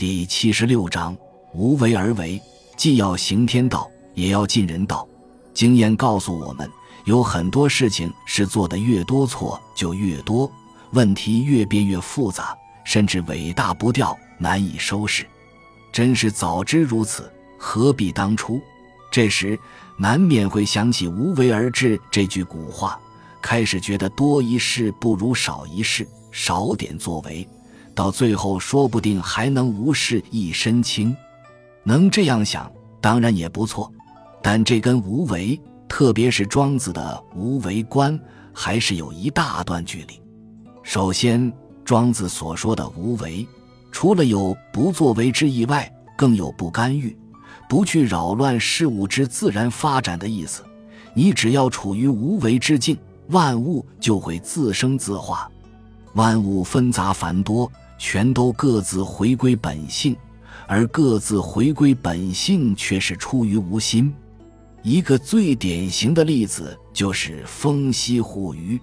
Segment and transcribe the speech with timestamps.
[0.00, 1.14] 第七十六章：
[1.52, 2.40] 无为而为，
[2.74, 5.06] 既要行天道，也要尽人道。
[5.52, 6.66] 经验告诉我们，
[7.04, 10.50] 有很多事情是做的越多错就越多，
[10.92, 15.26] 问题越变越复杂，甚至尾大不掉，难以收拾。
[15.92, 18.58] 真是早知如此，何必当初？
[19.12, 19.58] 这时
[19.98, 22.98] 难免会想起“无为而治”这句古话，
[23.42, 27.46] 开始觉得多一事不如少一事，少点作为。
[27.94, 31.14] 到最后，说不定还能无事一身轻。
[31.82, 33.92] 能这样想，当然也不错。
[34.42, 38.18] 但这跟无为，特别是庄子的无为观，
[38.52, 40.20] 还是有一大段距离。
[40.82, 41.52] 首先，
[41.84, 43.46] 庄子所说的无为，
[43.92, 47.16] 除了有不作为之意外，更有不干预、
[47.68, 50.62] 不去扰乱事物之自然发展的意思。
[51.12, 52.96] 你只要处于无为之境，
[53.28, 55.50] 万物就会自生自化。
[56.14, 57.70] 万物纷杂繁多。
[58.02, 60.16] 全都各自回归本性，
[60.66, 64.10] 而各自回归本性却是出于无心。
[64.82, 68.80] 一个最典型的例子就是风息护鱼。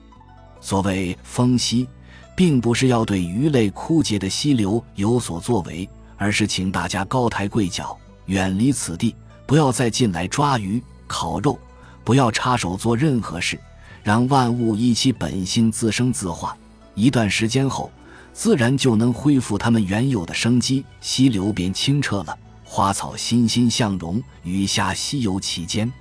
[0.61, 1.87] 所谓风息，
[2.35, 9.15] 并不是要对鱼类枯竭的溪流有所作为，而是请大家高抬贵脚，远离此地，
[9.47, 11.57] 不要再进来抓鱼、烤肉，
[12.03, 13.59] 不要插手做任何事，
[14.03, 16.55] 让万物依其本性自生自化。
[16.97, 17.89] 一段时间后。
[18.33, 25.91] 自然就能恢复它们原有的生机，溪流便清澈了，花草欣欣向荣，鱼虾西游其间。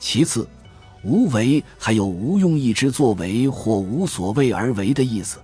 [0.00, 0.48] 其次，
[1.04, 5.38] 无为还有无用意之作为或无所谓而为的意思，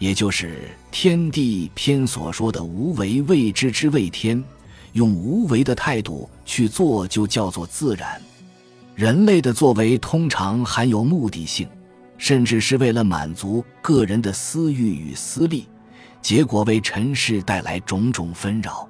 [0.00, 4.42] 也就是天地篇所说的“无为谓之之谓天”，
[4.94, 8.20] 用无为的态度去做，就叫做自然。
[8.96, 11.68] 人类的作为通常含有目的性。
[12.18, 15.66] 甚至是为了满足个人的私欲与私利，
[16.20, 18.86] 结果为尘世带来种种纷扰。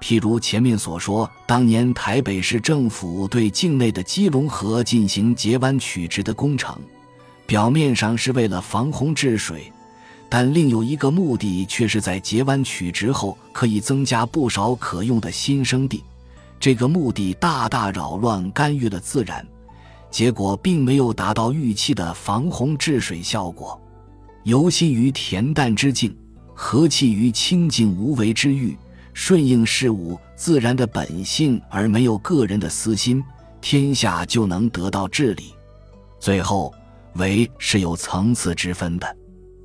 [0.00, 6.78] 譬如前面所说，当年台北市政府对境内的基隆河进行截弯取直的工程，
[7.46, 9.72] 表面上是为了防洪治水，
[10.28, 16.02] 但另有一个目的却是在截弯取直后可以增加不少可用的新生地。
[16.60, 19.46] 这个目的大大扰乱干预了自然。
[20.14, 23.82] 结果并没有达到预期的防洪治水效果，
[24.44, 26.16] 游心于恬淡之境，
[26.54, 28.78] 和气于清净无为之欲，
[29.12, 33.24] 顺应事物自然的本性，而没有个人的私心，
[33.60, 35.52] 天下就能得到治理。
[36.20, 36.72] 最后，
[37.14, 39.16] 为是有层次之分的，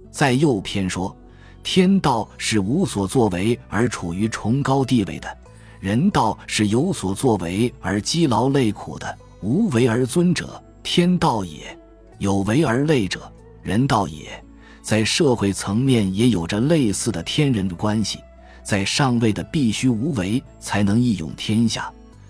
[0.10, 1.16] 在右篇说，
[1.62, 5.38] 天道是无所作为而处于崇高地位的，
[5.80, 9.16] 人道是有所作为而积劳累苦的。
[9.42, 11.78] 无为而尊者，天道也；
[12.18, 13.32] 有为而累者，
[13.64, 14.44] 人道也。
[14.82, 18.20] 在社会层面也有着类似的天人关系。
[18.64, 21.84] 在上位的必须无为，才能义勇天下；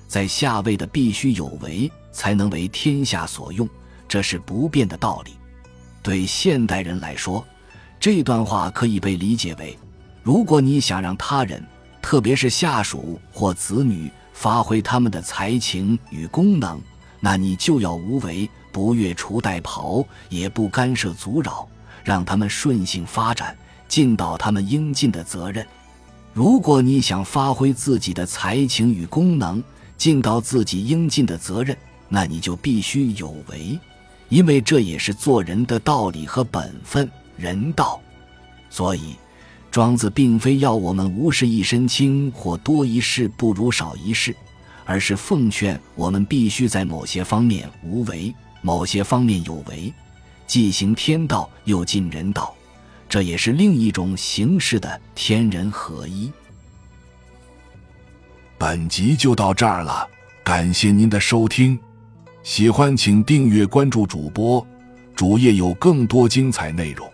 [0.07, 3.67] 在下位的必须有为，才能为天下所用。
[4.07, 5.31] 这是不变的道理。
[6.01, 7.45] 对现代人来说，
[7.99, 9.77] 这段话可以被理解为：
[10.23, 11.65] 如果你想让他人，
[12.01, 16.79] 特别是下属或子女，发挥他们的才情与功能，
[17.19, 21.67] 那你就要无为，不越俎代庖，也不干涉阻扰，
[22.03, 23.57] 让他们顺性发展，
[23.87, 25.65] 尽到他们应尽的责任。
[26.33, 29.61] 如果你想发挥自己的才情与功能，
[29.97, 31.75] 尽到自己应尽的责任，
[32.07, 33.77] 那你就必须有为，
[34.29, 37.99] 因为这也是做人的道理和本分，人道。
[38.69, 39.15] 所以，
[39.71, 44.35] 庄子并非要我们无事一身轻，或多一事不如少一事。
[44.89, 48.33] 而是奉劝我们必须在某些方面无为，
[48.63, 49.93] 某些方面有为，
[50.47, 52.55] 既行天道又尽人道，
[53.07, 56.31] 这也是另一种形式的天人合一。
[58.57, 60.09] 本集就到这儿了，
[60.43, 61.79] 感谢您的收听，
[62.41, 64.65] 喜欢请订阅关注主播，
[65.15, 67.07] 主页有更多精彩内容。